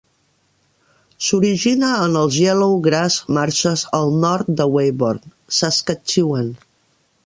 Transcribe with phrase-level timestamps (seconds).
[1.25, 6.55] S'origina en els Yellow Grass Marshes al nord de Weyburn, Saskatchewan.